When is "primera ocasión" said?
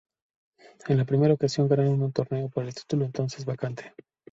1.05-1.67